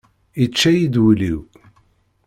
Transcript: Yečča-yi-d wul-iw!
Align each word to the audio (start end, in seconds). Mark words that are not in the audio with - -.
Yečča-yi-d 0.39 0.95
wul-iw! 1.03 1.39